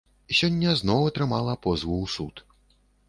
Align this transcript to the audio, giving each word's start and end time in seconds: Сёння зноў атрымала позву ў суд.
Сёння 0.37 0.71
зноў 0.79 1.05
атрымала 1.09 1.53
позву 1.67 1.95
ў 2.05 2.15
суд. 2.15 2.47